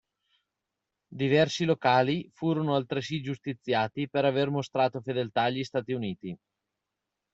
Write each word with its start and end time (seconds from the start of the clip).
Diversi 1.13 1.63
locali 1.63 2.27
furono 2.33 2.73
altresì 2.75 3.21
giustiziati 3.21 4.09
per 4.09 4.25
aver 4.25 4.49
mostrato 4.49 4.99
fedeltà 4.99 5.43
agli 5.43 5.63
Stati 5.63 5.91
Uniti. 5.93 6.35